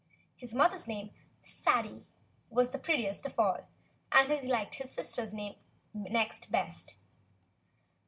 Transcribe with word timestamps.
His 0.35 0.55
mother's 0.55 0.87
name, 0.87 1.11
Sadie, 1.43 2.07
was 2.49 2.71
the 2.71 2.79
prettiest 2.79 3.27
of 3.27 3.37
all, 3.37 3.67
and 4.11 4.31
he 4.31 4.47
liked 4.47 4.73
his 4.79 4.89
sister's 4.91 5.31
name 5.31 5.57
next 5.93 6.51
best. 6.51 6.95